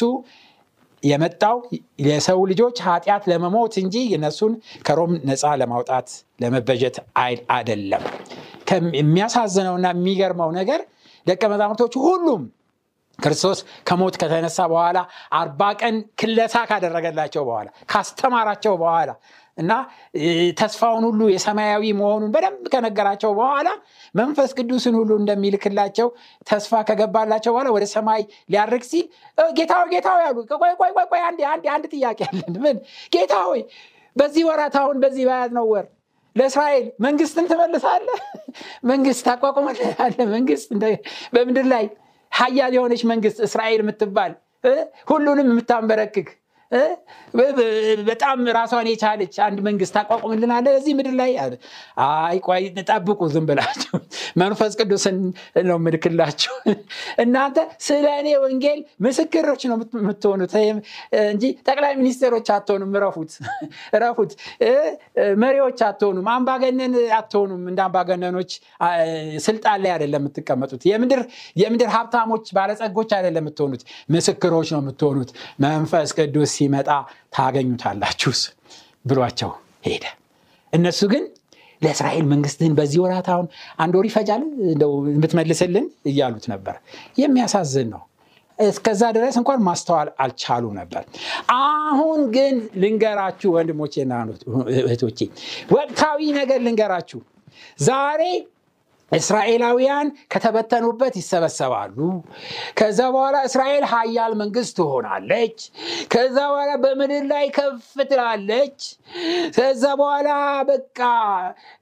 የመጣው 1.04 1.58
የሰው 2.06 2.40
ልጆች 2.52 2.78
ኃጢአት 2.86 3.24
ለመሞት 3.32 3.74
እንጂ 3.82 3.96
እነሱን 4.18 4.54
ከሮም 4.88 5.12
ነፃ 5.30 5.54
ለማውጣት 5.62 6.08
ለመበጀት 6.42 6.96
አይደለም። 7.54 8.04
የሚያሳዝነውና 9.00 9.88
የሚገርመው 9.94 10.50
ነገር 10.60 10.82
ደቀ 11.28 11.44
መዛሙርቶቹ 11.52 11.94
ሁሉም 12.08 12.42
ክርስቶስ 13.20 13.60
ከሞት 13.88 14.16
ከተነሳ 14.22 14.60
በኋላ 14.72 14.98
አርባ 15.34 15.62
ቀን 15.82 15.96
ክለሳ 16.20 16.56
ካደረገላቸው 16.70 17.44
በኋላ 17.50 17.68
ካስተማራቸው 17.92 18.74
በኋላ 18.82 19.10
እና 19.58 19.74
ተስፋውን 20.60 21.04
ሁሉ 21.08 21.22
የሰማያዊ 21.32 21.84
መሆኑን 22.00 22.32
በደንብ 22.36 22.66
ከነገራቸው 22.74 23.32
በኋላ 23.40 23.70
መንፈስ 24.16 24.52
ቅዱስን 24.58 24.96
ሁሉ 25.00 25.12
እንደሚልክላቸው 25.22 26.08
ተስፋ 26.48 26.82
ከገባላቸው 26.90 27.54
በኋላ 27.56 27.70
ወደ 27.76 27.86
ሰማይ 27.96 28.22
ሊያርግ 28.50 28.84
ሲል 28.92 29.06
ጌታ 29.58 29.74
ጌታ 29.94 30.10
አሉ። 30.28 30.38
ቆይ 31.12 31.22
አንድ 31.70 31.86
ጥያቄ 31.94 32.20
አለን። 32.30 32.56
ምን? 32.66 32.78
ጌታ 33.14 33.34
በዚህ 34.16 34.44
ወራት 34.50 34.76
አሁን 34.82 34.98
በዚህ 35.04 35.24
በያዝ 35.30 35.52
ነው 35.58 35.66
ወር 35.72 35.86
ለእስራኤል 36.36 36.86
መንግስትን 37.00 37.46
ትመልሳለ 37.52 38.08
መንግስት 38.92 39.22
ታቋቁመለ 39.28 39.80
መንግስት 40.34 40.70
በምድር 41.34 41.66
ላይ 41.74 41.86
ሀያል 42.38 42.74
የሆነች 42.76 43.04
መንግስት 43.12 43.40
እስራኤል 43.48 43.82
የምትባል 43.84 44.34
ሁሉንም 45.08 45.50
የምታንበረክክ 45.52 46.30
በጣም 48.08 48.38
ራሷን 48.58 48.88
የቻለች 48.92 49.36
አንድ 49.46 49.60
መንግስት 49.68 49.94
ታቋቁምልናለ 49.98 50.68
እዚህ 50.80 50.94
ምድር 50.98 51.16
ላይ 51.20 51.32
አይ 52.06 52.38
ቆይ 52.48 52.64
ጠብቁ 52.90 53.20
ዝም 53.34 53.46
ብላችሁ 53.50 53.94
መንፈስ 54.42 54.74
ቅዱስን 54.80 55.18
ነው 55.68 55.78
ምልክላችሁ 55.86 56.54
እናንተ 57.24 57.58
ስለ 57.88 58.06
እኔ 58.22 58.30
ወንጌል 58.44 58.80
ምስክሮች 59.06 59.62
ነው 59.70 59.78
የምትሆኑት። 59.98 60.54
እንጂ 61.28 61.44
ጠቅላይ 61.68 61.94
ሚኒስቴሮች 62.00 62.50
አትሆኑም። 62.56 62.92
ረፉት 63.04 63.32
ረፉት 64.04 64.32
መሪዎች 65.44 65.80
አትሆኑም። 65.88 66.28
አምባገነን 66.36 66.96
አትሆኑም። 67.18 67.64
እንደ 67.72 67.80
አምባገነኖች 67.88 68.52
ስልጣን 69.48 69.80
ላይ 69.84 69.92
አይደለም 69.96 70.22
የምትቀመጡት። 70.22 70.82
የምድር 71.62 71.90
ሀብታሞች 71.96 72.46
ባለጸጎች 72.58 73.12
አይደለም 73.18 73.44
የምትሆኑት። 73.44 73.84
ምስክሮች 74.10 74.70
ነው 74.76 74.82
የምትሆኑት። 74.84 75.32
መንፈስ 75.60 76.12
ቅዱስ 76.20 76.56
ሲመጣ 76.58 76.90
ታገኙታላችሁ 77.36 78.34
ብሏቸው 79.06 79.52
ሄደ። 79.88 80.06
እነሱ 80.74 81.02
ግን 81.14 81.24
ለእስራኤል 81.82 82.26
መንግስትህን 82.32 82.74
በዚህ 82.78 83.00
ወራት 83.04 83.28
አሁን 83.34 83.48
አንድ 83.80 83.94
ወር 83.98 84.06
ይፈጃል? 84.10 84.42
እንደው 84.68 84.92
የምትመልስልን? 85.12 85.86
እያሉት 86.10 86.46
ነበር። 86.54 86.76
የሚያሳዝን 87.22 87.90
ነው። 87.94 88.02
እስከዛ 88.60 89.02
ድረስ 89.16 89.36
እንኳን 89.42 89.60
ማስተዋል 89.68 90.08
አልቻሉ 90.24 90.66
ነበር። 90.80 91.04
አሁን 91.58 92.22
ግን 92.36 92.54
ልንገራችሁ 92.84 93.50
ወንድሞቼና 93.56 94.14
እህቶቼ 94.82 95.20
ወቅታዊ 95.72 96.20
ነገር 96.40 96.60
ልንገራችሁ። 96.66 97.20
ዛሬ 97.82 98.22
እስራኤላውያን 99.12 100.08
ከተበተኑበት 100.32 101.14
ይሰበሰባሉ። 101.20 101.98
ከዛ 102.80 103.00
በኋላ 103.14 103.38
እስራኤል 103.48 103.84
ሀያል 103.92 104.34
መንግስት 104.42 104.74
ትሆናለች። 104.80 105.58
ከዛ 106.12 106.38
በኋላ 106.52 106.72
በምድር 106.84 107.24
ላይ 107.32 107.46
ከፍ 107.58 107.80
ትላለች። 108.10 108.80
ከዛ 109.58 109.84
በኋላ 110.02 110.30
በቃ 110.70 111.00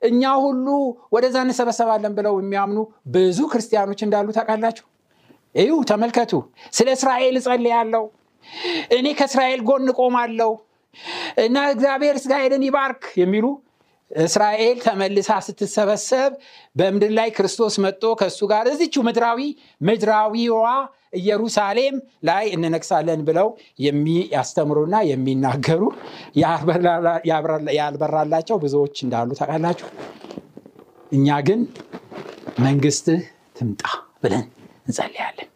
እኛ 0.10 0.34
ሁሉ 0.46 0.68
ወደዛ 1.16 1.38
እንሰበሰባለን 1.46 2.14
ብለው 2.20 2.36
የሚያምኑ 2.42 2.80
ብዙ 3.16 3.40
ክርስቲያኖች 3.52 4.02
እንዳሉ 4.08 4.28
ታውቃላችሁ? 4.38 4.86
እዩ 5.56 5.72
ተመልከቱ። 5.90 6.32
ስለ 6.74 6.88
እስራኤል 6.98 7.36
እጸልያለሁ። 7.40 8.06
እኔ 8.96 9.08
ከእስራኤል 9.20 9.62
ጎን 9.68 9.88
ቆማለሁ። 10.00 10.52
እና 11.44 11.58
እግዚአብሔር 11.72 12.16
እስራኤልን 12.20 12.64
ይባርክ 12.68 13.04
የሚሉ 13.22 13.46
እስራኤል 14.12 14.78
ተመልሳ 14.84 15.30
ስትሰበሰብ 15.46 16.32
በምድር 16.76 17.12
ላይ 17.18 17.30
ክርስቶስ 17.38 17.76
መጥቶ 17.86 18.14
ከእሱ 18.20 18.40
ጋር 18.52 18.66
እዚቹ 18.72 19.04
ምድራዊ 19.08 19.40
ምድራዊዋ 19.82 20.66
ኢየሩሳሌም 21.20 21.96
ላይ 22.30 22.46
እንነግሳለን 22.56 23.22
ብለው 23.28 23.48
የሚያስተምሩና 23.86 24.96
የሚናገሩ 25.10 25.82
ያልበራላቸው 27.80 28.58
ብዙዎች 28.64 28.96
እንዳሉ 29.06 29.30
ታውቃላችሁ። 29.40 29.90
እኛ 31.12 31.38
ግን 31.48 31.60
መንግስትህ 32.60 33.22
ትምጣ 33.58 33.84
ብለን 34.24 34.46
እንጸልያለን። 34.88 35.50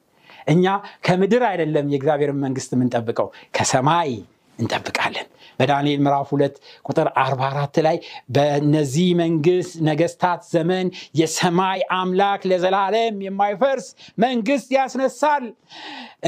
እኛ 0.47 0.65
ከምድር 1.05 1.43
አይደለም 1.49 1.87
የእግዚአብሔርን 1.91 2.39
መንግስት 2.45 2.71
የምንጠብቀው 2.75 3.27
ከሰማይ 3.57 4.11
እንጠብቃለን 4.59 5.27
በዳንኤል 5.59 5.99
ምዕራፍ 6.01 6.29
ሁለት 6.33 6.55
ቁጥር 6.85 7.07
44 7.21 7.79
ላይ 7.85 7.97
በነዚህ 8.35 9.09
መንግስት 9.21 9.73
ነገስታት 9.89 10.41
ዘመን 10.53 10.87
የሰማይ 11.19 11.81
አምላክ 11.97 12.43
ለዘላለም 12.51 13.17
የማይፈርስ 13.27 13.87
መንግስት 14.23 14.69
ያስነሳል 14.77 15.45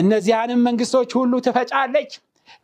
እነዚያንም 0.02 0.62
መንግስቶች 0.68 1.12
ሁሉ 1.20 1.34
ትፈጫለች 1.48 2.12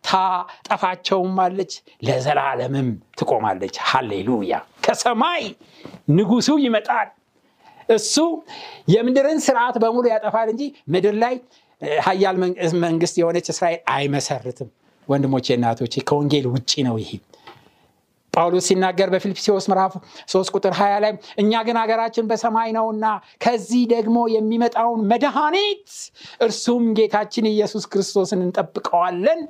ታጠፋቸውማለች፣ 0.04 1.72
ለዘላለምም 2.08 2.90
ትቆማለች። 3.20 3.76
ሃሌሉያ! 3.90 4.54
ከሰማይ 4.86 5.44
ንጉሱ 6.18 6.50
ይመጣል። 6.66 7.08
እሱ 7.90 8.16
የምድርን 8.94 9.40
ስርዓት 9.46 9.76
በሙሉ 9.84 10.06
ያጠፋል 10.14 10.48
እንጂ 10.54 10.64
ምድር 10.94 11.16
ላይ 11.24 11.36
ሀያል 12.06 12.36
መንግስት 12.84 13.16
የሆነች 13.20 13.48
እስራኤል 13.54 13.82
አይመሰርትም። 13.94 14.70
ወንድሞቼ 15.08 15.48
እናቶቼ 15.56 15.94
ከወንጌል 16.08 16.46
ውጭ 16.54 16.72
ነው 16.88 16.96
ይሄ። 17.02 17.12
ጳውሎስ 18.34 18.66
ሲናገር 18.70 19.10
በፊልጵስዎስ 19.14 19.66
ምዕራፍ 19.72 19.94
3 20.32 20.52
ቁጥር 20.56 20.74
20 20.80 20.98
ላይ 21.04 21.12
እኛ 21.42 21.62
ግን 21.68 21.78
ሀገራችን 21.82 22.26
በሰማይ 22.30 22.70
ነውና 22.76 23.06
ከዚህ 23.42 23.84
ደግሞ 23.94 24.18
የሚመጣውን 24.34 25.02
መድኃኒት 25.12 25.88
እርሱም 26.46 26.84
ጌታችን 26.98 27.46
ኢየሱስ 27.52 27.86
ክርስቶስን 27.92 28.42
እንጠብቀዋለን። 28.46 29.42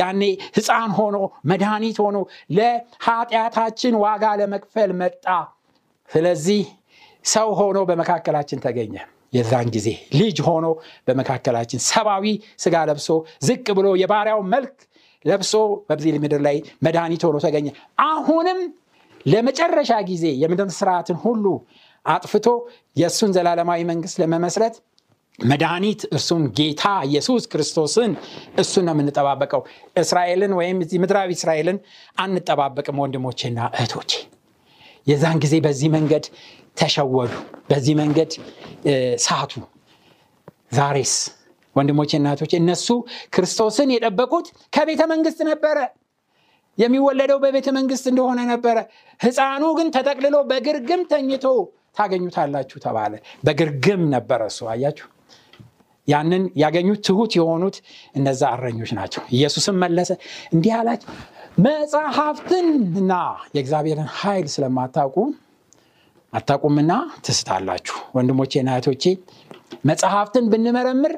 ያኔ 0.00 0.22
ሕፃን 0.56 0.92
ሆኖ 0.98 1.16
መድኃኒት 1.50 1.98
ሆኖ 2.04 2.18
ለኃጢአታችን 2.58 3.96
ዋጋ 4.04 4.24
ለመክፈል 4.40 4.92
መጣ። 5.00 5.24
ስለዚህ 6.08 6.62
ሰው 7.24 7.48
ሆኖ 7.60 7.78
በመካከላችን 7.88 8.62
ተገኘ። 8.64 8.94
የዛን 9.32 9.68
ጊዜ 9.74 9.88
ልጅ 10.18 10.36
ሆኖ 10.46 10.66
በመካከላችን 11.08 11.80
ሰብአዊ 11.86 12.26
ስጋ 12.62 12.76
ለብሶ 12.88 13.08
ዝቅ 13.46 13.66
ብሎ 13.78 13.88
የባሪያውን 14.02 14.46
መልክ 14.52 14.76
ለብሶ 15.26 15.52
በዚህ 15.88 16.18
ምድር 16.24 16.40
ላይ 16.46 16.56
መድኃኒት 16.84 17.22
ሆኖ 17.26 17.36
ተገኘ። 17.44 17.68
አሁንም 18.06 18.58
ለመጨረሻ 19.26 19.92
ጊዜ 20.10 20.24
የምድር 20.42 20.68
ስርዓትን 20.76 21.16
ሁሉ 21.24 21.44
አጥፍቶ 22.06 22.48
የእሱን 22.96 23.30
ዘላለማዊ 23.36 23.80
መንግስት 23.90 24.16
ለመመስረት 24.22 24.74
መድኃኒት 25.38 26.02
እርሱን 26.08 26.42
ጌታ 26.58 26.82
ኢየሱስ 27.08 27.42
ክርስቶስን 27.52 28.12
እሱን 28.58 28.84
ነው 28.88 28.94
የምንጠባበቀው። 28.94 29.62
እስራኤልን 29.96 30.52
ወይም 30.58 30.78
ምድራዊ 31.02 31.30
እስራኤልን 31.38 31.78
አንጠባበቅም። 32.18 33.00
ወንድሞቼና 33.02 33.58
እህቶቼ 33.76 34.12
የዛን 35.06 35.38
ጊዜ 35.44 35.54
በዚህ 35.66 35.90
መንገድ 35.96 36.24
ተሸወዱ፣ 36.76 37.32
በዚህ 37.70 37.94
መንገድ 38.00 38.30
ሳቱ። 39.26 39.52
ዛሬስ 40.72 41.12
ወንድሞቼ 41.76 42.10
እናቶቼ 42.18 42.52
እነሱ 42.60 42.86
ክርስቶስን 43.34 43.88
የጠበቁት 43.94 44.46
ከቤተ 44.72 45.02
መንግስት 45.12 45.40
ነበረ። 45.50 45.78
የሚወለደው 46.78 47.38
በቤተ 47.42 47.68
መንግስት 47.76 48.06
እንደሆነ 48.10 48.40
ነበረ። 48.50 48.76
ሕፃኑ 49.20 49.64
ግን 49.76 49.88
ተጠቅልሎ 49.94 50.36
በግርግም 50.50 51.02
ተኝቶ 51.10 51.44
ታገኙታላችሁ 51.98 52.78
ተባለ። 52.84 53.12
በግርግም 53.44 54.02
ነበረ 54.14 54.40
እሱ። 54.50 54.60
አያችሁ፣ 54.72 55.06
ያንን 56.08 56.42
ያገኙት 56.62 57.00
ትሁት 57.06 57.32
የሆኑት 57.38 57.76
እነዛ 58.14 58.42
እረኞች 58.56 58.90
ናቸው። 58.98 59.22
ኢየሱስም 59.34 59.76
መለሰ 59.82 60.10
እንዲህ 60.52 60.72
አላቸው፣ 60.76 61.08
መጽሐፍትን 61.66 62.66
እና 63.00 63.12
የእግዚአብሔርን 63.56 64.10
ኃይል 64.18 64.46
ስለማታውቁ 64.54 65.16
አታውቁምና 66.32 66.92
ትስታላችሁ። 67.26 67.96
ወንድሞቼና 68.16 68.68
እህቶቼ 68.74 69.04
መጽሐፍትን 69.90 70.44
ብንመረምር 70.52 71.14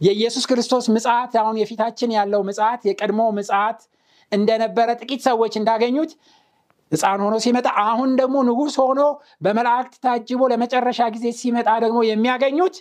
የኢየሱስ 0.00 0.44
ክርስቶስ 0.50 0.86
ምጽአት 0.94 1.34
አሁን 1.40 1.58
የፊታችን 1.60 2.14
ያለው 2.16 2.40
ምጽአት 2.48 2.80
የቀድሞ 2.88 3.20
ምጽአት 3.38 3.80
እንደነበረ 4.32 4.88
ጥቂት 5.00 5.20
ሰዎች 5.28 5.54
እንዳገኙት 5.60 6.12
ሕፃን 6.92 7.20
ሆኖ 7.24 7.36
ሲመጣ 7.44 7.68
አሁን 7.84 8.10
ደግሞ 8.20 8.36
ንጉሥ 8.48 8.74
ሆኖ 8.82 9.02
በመላእክት 9.44 9.94
ታጅቦ 10.04 10.42
ለመጨረሻ 10.52 11.00
ጊዜ 11.14 11.26
ሲመጣ 11.38 11.68
ደግሞ 11.84 12.00
የሚያገኙት 12.08 12.76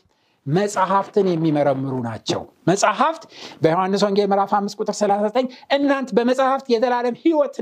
መጽሐፍትን 0.46 1.28
የሚመረምሩ 1.32 1.94
ናቸው። 2.06 2.42
መጽሐፍት 2.68 3.24
በዮሐንስ 3.62 4.02
ወንጌል 4.06 4.28
ምዕራፍ 4.32 4.52
5 4.58 4.80
ቁጥር 4.82 4.96
39 4.98 5.46
እናንት 5.76 6.10
በመጽሐፍት 6.18 6.68
የዘላለም 6.74 7.16
ሕይወት 7.22 7.56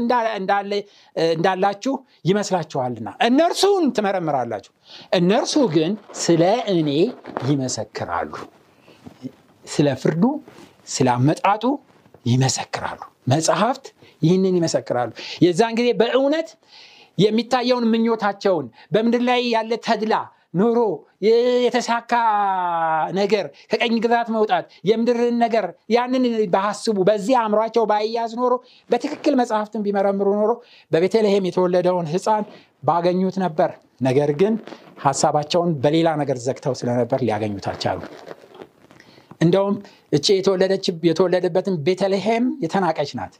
እንዳላችሁ 1.35 1.93
ይመስላችኋልና 2.29 3.11
እነርሱን 3.27 3.85
ትመረምራላችሁ፣ 3.97 4.73
እነርሱ 5.19 5.55
ግን 5.75 5.93
ስለ 6.21 6.43
እኔ 6.73 6.89
ይመሰክራሉ። 7.51 8.33
ስለ 9.65 9.87
ፍርዱ 10.01 10.23
ስለ 10.87 11.07
አመጣጡ 11.15 11.63
ይመሰክራሉ። 12.25 12.99
መጽሐፍት 13.27 13.85
ይህንን 14.21 14.55
ይመሰክራሉ። 14.59 15.09
የዛን 15.43 15.73
ጊዜ 15.79 15.89
በእውነት 15.99 16.49
የሚታየውን 17.17 17.85
ምኞታቸውን 17.91 18.65
በምድር 18.93 19.23
ላይ 19.29 19.41
ያለ 19.55 19.71
ተድላ 19.85 20.15
ኑሮ፣ 20.53 20.79
የተሳካ 21.23 22.13
ነገር፣ 23.13 23.45
ከቀኝ 23.71 23.93
ግዛት 24.03 24.29
መውጣት፣ 24.35 24.65
የምድርን 24.89 25.37
ነገር 25.43 25.65
ያንን 25.95 26.23
ባስቡ 26.55 26.97
በዚህ 27.09 27.35
አእምሯቸው 27.41 27.83
ባይያዝ 27.91 28.31
ኖሮ 28.39 28.53
በትክክል 28.89 29.35
መጽሐፍትን 29.41 29.83
ቢመረምሩ 29.85 30.27
ኖሮ 30.39 30.51
በቤተልሔም 30.91 31.47
የተወለደውን 31.49 32.09
ሕፃን 32.13 32.45
ባገኙት 32.83 33.37
ነበር። 33.45 33.71
ነገር 34.01 34.31
ግን 34.39 34.53
ሀሳባቸውን 35.03 35.71
በሌላ 35.83 36.09
ነገር 36.21 36.39
ዘግተው 36.45 36.75
ስለነበር 36.79 37.19
ሊያገኙት 37.25 37.67
አልቻሉ። 37.71 38.01
እንደውም 39.41 39.75
እቺ 40.15 40.25
የተወለደበትን 41.09 41.75
ቤተልሔም 41.87 42.45
የተናቀች 42.63 43.11
ናት። 43.19 43.33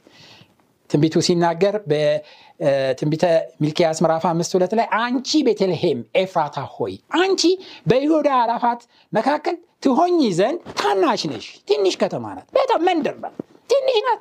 ትንቢቱ 0.90 1.16
ሲናገር 1.26 1.74
በትንቢተ 1.90 3.24
ሚልኪያስ 3.62 3.98
ምዕራፍ 4.04 4.24
አምስት 4.30 4.52
ሁለት 4.56 4.72
ላይ 4.78 4.86
አንቺ 5.00 5.30
ቤተልሔም 5.46 6.00
ኤፍራታ 6.22 6.56
ሆይ 6.74 6.94
አንቺ 7.20 7.42
በይሁዳ 7.90 8.28
አላፋት 8.40 8.82
መካከል 9.12 9.56
ትሆኝ 9.84 10.18
ዘንድ 10.38 10.58
ታናሽ 10.80 11.22
ነሽ፣ 11.30 11.46
ትንሽ 11.68 11.94
ከተማ 12.02 12.24
ናት፣ 12.36 12.46
በጣም 12.58 12.80
መንደር 12.88 13.16
ናት፣ 13.24 13.36
ትንሽ 13.70 13.96
ናት። 14.06 14.20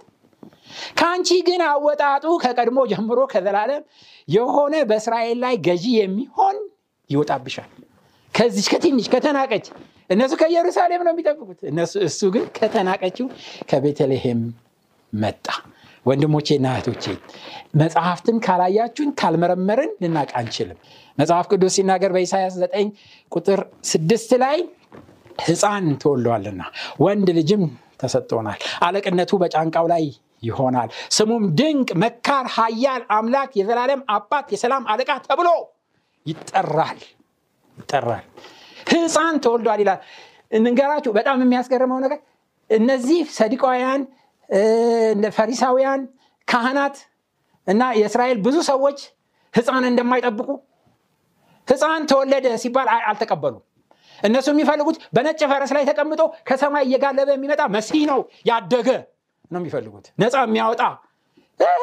ከአንቺ 1.00 1.30
ግን 1.48 1.62
አወጣጡ 1.68 2.26
ከቀድሞ 2.44 2.80
ጀምሮ 2.92 3.20
ከዘላለም 3.32 3.84
የሆነ 4.28 4.76
በእስራኤል 4.90 5.40
ላይ 5.44 5.56
ገዢ 5.68 5.86
የሚሆን 5.98 6.58
ይወጣብሻል። 7.10 7.70
ከዚች 8.34 8.68
ከትንሽ 8.74 9.08
ከተናቀች 9.14 9.66
እነሱ 10.12 10.32
ከኢየሩሳሌም 10.40 11.04
ነው 11.06 11.14
የሚጠብቁት። 11.14 11.60
እሱ 12.08 12.22
ግን 12.36 12.46
ከተናቀችው 12.58 13.28
ከቤተልሔም 13.70 14.42
መጣ። 15.14 15.46
ወንድሞቼና 16.06 16.68
እህቶቼ 16.76 17.06
መጽሐፍትን 17.80 18.38
ካላያችሁን 18.46 19.10
ካልመረመርን 19.20 19.92
ልናቅ 20.04 20.30
አንችልም። 20.40 20.78
መጽሐፍ 21.18 21.46
ቅዱስ 21.52 21.74
ሲናገር 21.78 22.12
በኢሳያስ 22.16 22.56
9 22.62 22.88
ቁጥር 23.32 23.60
ስድስት 23.92 24.32
ላይ 24.44 24.58
ሕፃን 25.44 25.86
ተወልዷልና 26.02 26.62
ወንድ 27.04 27.30
ልጅም 27.38 27.64
ተሰጥቶናል፣ 28.02 28.58
አለቅነቱ 28.86 29.32
በጫንቃው 29.42 29.86
ላይ 29.94 30.04
ይሆናል፣ 30.44 30.90
ስሙም 31.16 31.44
ድንቅ 31.60 31.90
መካር፣ 32.04 32.46
ኃያል 32.56 33.04
አምላክ፣ 33.16 33.52
የዘላለም 33.60 34.02
አባት፣ 34.16 34.48
የሰላም 34.56 34.84
አለቃ 34.94 35.12
ተብሎ 35.28 35.50
ይጠራል 36.26 37.00
ይጠራል። 37.78 38.26
ሕፃን 38.92 39.36
ተወልዷል 39.44 39.80
ይላል። 39.84 40.00
እንንገራችሁ 40.52 41.12
በጣም 41.18 41.38
የሚያስገርመው 41.44 42.00
ነገር 42.06 42.20
እነዚህ 42.70 43.20
ሰዲቃውያን፣ 43.38 44.02
ፈሪሳውያን፣ 45.36 46.02
ካህናት 46.48 46.96
እና 47.68 47.82
የእስራኤል 48.00 48.38
ብዙ 48.46 48.58
ሰዎች 48.70 49.00
ሕፃን 49.54 49.84
እንደማይጠብቁ 49.90 50.50
ሕፃን 51.68 52.04
ተወለደ 52.12 52.48
ሲባል 52.62 52.88
አልተቀበሉም። 53.08 53.64
እነሱ 54.20 54.48
የሚፈልጉት 54.54 54.98
በነጭ 55.16 55.40
ፈረስ 55.52 55.72
ላይ 55.76 55.84
ተቀምጦ 55.90 56.22
ከሰማይ 56.48 56.84
እየጋለበ 56.88 57.30
የሚመጣ 57.36 57.62
መሲህ 57.76 58.04
ነው 58.10 58.20
ያደገ 58.50 58.88
ነው 59.52 59.60
የሚፈልጉት 59.62 60.06
ነፃ 60.22 60.36
የሚያወጣ 60.46 60.82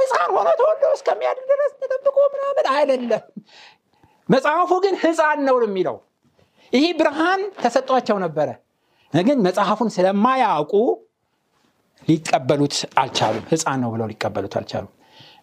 ሕፃን 0.01 0.31
ሆኖ 0.37 0.49
ተወልዶ 0.61 0.85
እስከሚያድግ 0.97 1.45
ድረስ 1.53 1.73
ተጠብቆ 1.83 2.17
ምናምን 2.35 2.67
አይደለም። 2.75 3.25
መጽሐፉ 4.29 4.71
ግን 4.85 4.95
ሕፃን 5.03 5.41
ነው 5.49 5.57
የሚለው። 5.65 5.97
ይህ 6.73 6.87
ብርሃን 6.99 7.43
ተሰጧቸው 7.61 8.17
ነበረ፣ 8.25 8.49
ግን 9.13 9.39
መጽሐፉን 9.47 9.91
ስለማያውቁ 9.95 10.73
ሊቀበሉት 12.09 12.75
አልቻሉም። 13.01 13.45
ሕፃን 13.51 13.79
ነው 13.83 13.91
ብለው 13.95 14.07
ሊቀበሉት 14.13 14.55
አልቻሉም። 14.59 14.93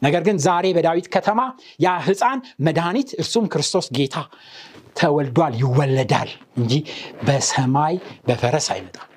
ነገር 0.02 0.22
ግን 0.28 0.38
ዛሬ 0.46 0.66
በዳዊት 0.78 1.08
ከተማ 1.16 1.40
ያ 1.80 1.94
ሕፃን 2.08 2.40
መድኃኒት 2.66 3.10
እርሱም 3.22 3.46
ክርስቶስ 3.54 3.88
ጌታ 3.98 4.16
ተወልዷል፣ 5.00 5.54
ይወለዳል 5.62 6.30
እንጂ 6.58 6.74
በሰማይ 7.28 7.96
በፈረስ 8.28 8.68
አይመጣም። 8.76 9.10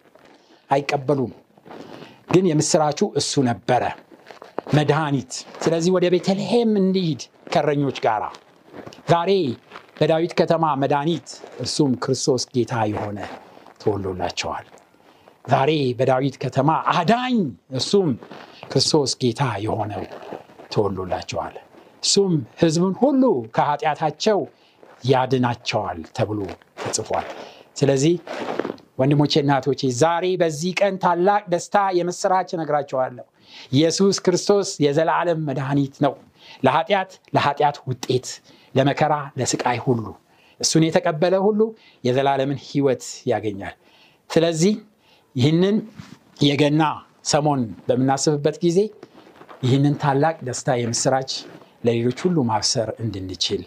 አይቀበሉም። 0.71 1.33
ግን 2.33 2.45
የምስራቹ 2.51 3.01
እሱ 3.21 3.43
ነበረ 3.49 3.83
መድኃኒት። 4.75 5.33
ስለዚህ 5.65 5.91
ወደ 5.97 6.07
ቤተልሔም 6.15 6.73
እንዲሂድ 6.81 7.23
ከእረኞች 7.53 7.99
ጋር 8.05 8.23
ዛሬ 9.09 9.31
በዳዊት 9.99 10.33
ከተማ 10.39 10.65
መድኃኒት 10.81 11.29
እርሱም 11.61 11.93
ክርስቶስ 12.03 12.43
ጌታ 12.53 12.75
የሆነ 12.91 13.19
ተወልዶላቸዋል። 13.81 14.67
ዛሬ 15.45 15.71
በዳዊት 15.99 16.37
ከተማ 16.43 16.71
አዳኝ 16.95 17.37
እርሱም 17.75 18.11
ክርስቶስ 18.71 19.13
ጌታ 19.23 19.43
የሆነው 19.65 20.05
ተወልዶላቸዋል። 20.73 21.55
እሱም 22.03 22.33
ሕዝቡን 22.61 22.95
ሁሉ 23.01 23.23
ከኃጢአታቸው 23.57 24.39
ያድናቸዋል 25.05 25.99
ተብሎ 26.17 26.41
ተጽፏል። 26.83 27.27
ስለዚህ 27.77 28.15
ወንድሞቼ 28.99 29.33
እናቶቼ 29.43 29.81
ዛሬ 30.01 30.25
በዚህ 30.41 30.73
ቀን 30.81 30.95
ታላቅ 31.03 31.43
ደስታ 31.53 31.77
የምስራች 31.99 32.49
እነግራቸዋለሁ። 32.57 33.27
ኢየሱስ 33.73 34.17
ክርስቶስ 34.25 34.71
የዘላለም 34.85 35.43
መድኃኒት 35.49 35.97
ነው 36.05 36.15
ለኃጢአት 36.63 37.11
ለኃጢአት 37.37 37.77
ውጤት 37.89 38.27
ለመከራ 38.75 39.15
ለስቃይ 39.39 39.79
ሁሉ። 39.85 40.05
እሱን 40.61 40.83
የተቀበለ 40.87 41.35
ሁሉ 41.45 41.61
የዘላለምን 42.05 42.59
ህይወት 42.67 43.03
ያገኛል። 43.31 43.75
ስለዚህ 44.31 44.75
ይህንን 45.37 45.77
የገና 46.43 46.83
ሰሞን 47.25 47.61
በምናስብበት 47.87 48.57
ጊዜ 48.65 48.79
ይህንን 49.63 49.95
ታላቅ 50.03 50.37
ደስታ 50.49 50.77
የምስራች 50.81 51.31
ለሌሎች 51.85 52.19
ሁሉ 52.27 52.39
ማብሰር 52.51 52.89
እንድንችል 53.03 53.63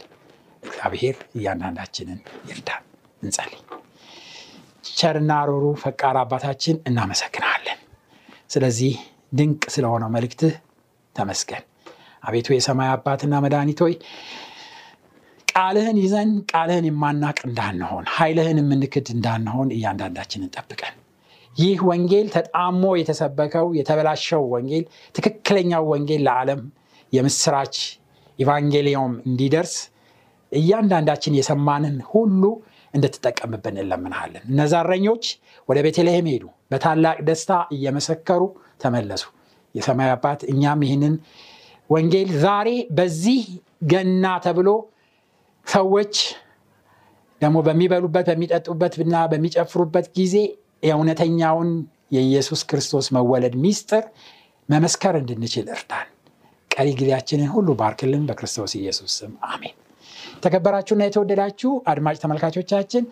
እግዚአብሔር 0.64 1.16
እያንዳንዳችንን 1.38 2.20
ይርዳል 2.50 2.84
እንጸልይ። 3.22 3.62
ቸርና 4.92 5.32
ሮሩ 5.50 5.66
ፈቃር 5.84 6.16
አባታችን 6.22 6.78
እናመሰግናለን። 6.90 7.80
ስለዚህ 8.50 8.94
ድንቅ 9.34 9.64
ስለሆነው 9.76 10.10
መልእክትህ 10.16 10.54
ተመስገን። 11.16 11.64
አቤቱ 12.24 12.48
የሰማይ 12.54 12.90
አባትና 12.96 13.36
መድኃኒት 13.44 13.80
ቃልህን 15.52 15.98
ይዘን 16.02 16.30
ቃልህን 16.52 16.86
የማናቅ 16.88 17.38
እንዳንሆን 17.48 18.06
ኃይልህን 18.16 18.60
የምንክድ 18.62 19.08
እንዳንሆን 19.16 19.70
እያንዳንዳችንን 19.76 20.52
ጠብቀን። 20.56 20.96
ይህ 21.56 21.80
ወንጌል 21.88 22.28
ተጣሞ 22.36 22.84
የተሰበከው 23.00 23.68
የተበላሸው 23.78 24.44
ወንጌል 24.54 24.84
ትክክለኛው 25.16 25.84
ወንጌል 25.92 26.22
ለዓለም 26.28 26.62
የምስራች 27.14 27.76
ኢቫንጌሊዮም 28.40 29.14
እንዲደርስ 29.28 29.74
እያንዳንዳችን 30.52 31.38
የሰማንን 31.40 31.98
ሁሉ 32.12 32.44
እንድትጠቀምብን 32.94 33.76
እንለምንሃለን። 33.78 34.44
እነዛ 34.50 34.74
ወደ 35.70 35.78
ቤተልሔም 35.86 36.28
ሄዱ። 36.32 36.44
በታላቅ 36.72 37.18
ደስታ 37.28 37.52
እየመሰከሩ 37.76 38.42
ተመለሱ። 38.82 39.24
የሰማይ 39.76 40.10
አባት 40.16 40.42
እኛም 40.54 40.82
ይህንን 40.86 41.14
ወንጌል 41.90 42.30
ዛሬ 42.44 42.70
በዚህ 42.92 43.44
ገና 43.88 44.26
ተብሎ 44.46 44.70
ሰዎች 45.68 46.14
ደግሞ 47.42 47.58
በሚበሉበት 47.68 48.26
በሚጠጡበት 48.30 48.94
እና 49.04 49.16
በሚጨፍሩበት 49.32 50.08
ጊዜ 50.18 50.36
የእውነተኛውን 50.84 51.70
የኢየሱስ 52.12 52.62
ክርስቶስ 52.70 53.06
መወለድ 53.16 53.56
ሚስጥር 53.64 54.04
መመስከር 54.70 55.14
እንድንችል 55.20 55.68
እርዳን። 55.76 56.08
ቀሪ 56.72 56.88
ጊዜያችንን 57.00 57.50
ሁሉ 57.54 57.70
ባርክልን 57.80 58.24
በክርስቶስ 58.30 58.74
ኢየሱስ 58.80 59.14
ስም። 59.20 59.32
አሜን። 59.50 59.76
የተከበራችሁና 60.34 61.02
የተወደዳችሁ 61.08 61.72
አድማጭ 61.92 62.16
ተመልካቾቻችን 62.24 63.04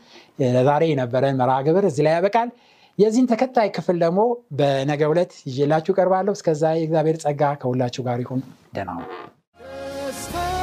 ለዛሬ 0.54 0.84
የነበረን 0.92 1.40
መርሃ 1.42 1.58
ግብር 1.68 1.86
እዚህ 1.90 2.06
ላይ 2.08 2.16
ያበቃል። 2.18 2.52
የዚህን 2.98 3.30
ተከታይ 3.32 3.70
ክፍል 3.76 3.98
ደግሞ 4.04 4.22
በነገ 4.60 5.02
ዕለት 5.12 5.34
ይዤላችሁ 5.50 5.94
ቀርባለሁ 6.00 6.34
እስከዛ 6.38 6.64
የእግዚአብሔር 6.74 7.20
ጸጋ 7.24 7.52
ከሁላችሁ 7.62 8.04
ጋር 8.08 8.20
ይሁን። 8.26 8.42
ደና 8.76 8.90
ደስታ 9.60 10.59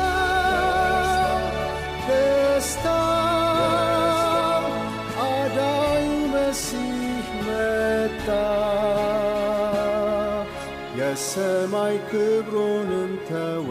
የሰማይ 11.37 11.97
ክብሩንም 12.11 13.11
ተወ 13.29 13.71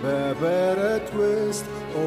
በበረት 0.00 1.08
ውስጥ 1.18 1.66
ኦ 1.96 2.02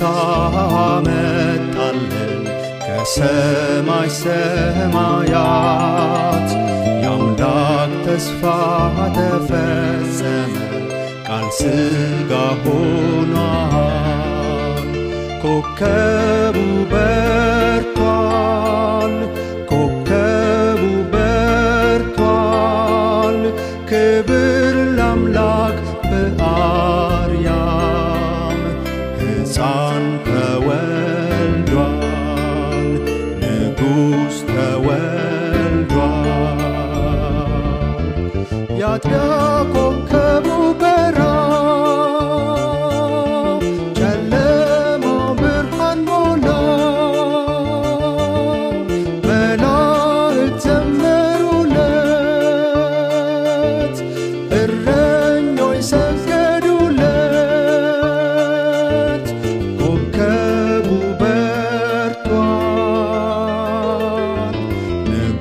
ደስታ 0.00 0.06
መጣለን 1.06 2.42
ከሰማይ 2.84 4.08
ሰማያት። 4.20 5.28
የአምላክ 7.02 7.92
ተስፋ 8.06 8.42
ተፈጸመ 9.16 10.54
ቃል 11.26 11.46
ሥጋ 11.58 12.30
ሆኗል። 12.62 14.08
ኮከቡ 15.42 16.56
በርቷል 16.92 17.49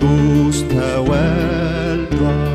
ንጉሥ 0.02 0.58
ተወልዷል 0.72 2.46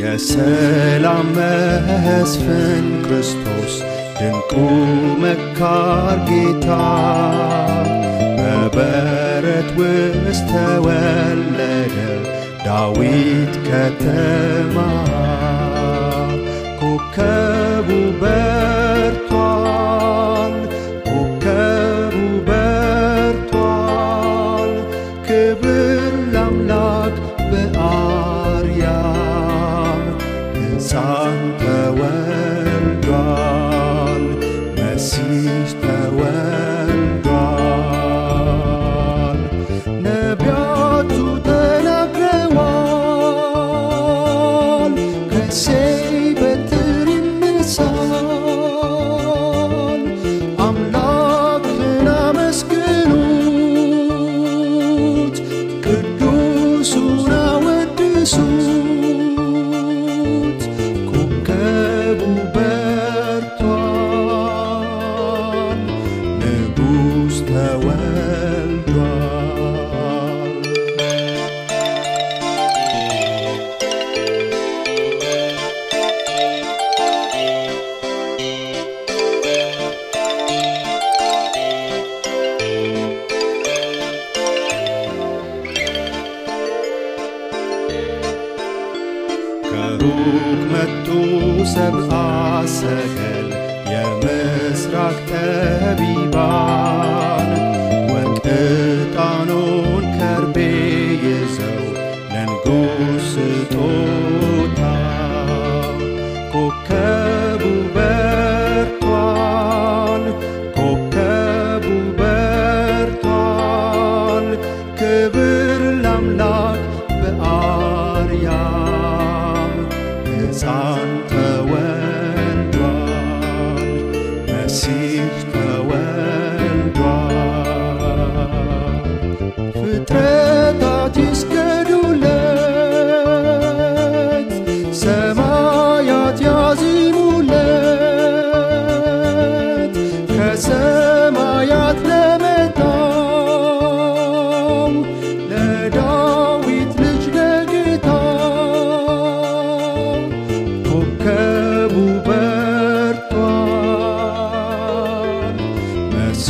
የሰላም 0.00 1.28
መስፍን 1.36 2.86
ክርስቶስ 3.04 3.74
ድንቁ 4.18 4.52
መካር 5.22 6.18
ጌታ 6.28 6.68
በበረት 8.38 9.70
ውስጥ 9.78 10.48
ተወለደ 10.52 11.96
ዳዊት 12.66 13.54
ከተማ 13.68 14.76
ኮከቡ 16.80 17.88
በርቷል 18.22 18.63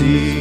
see. 0.04 0.34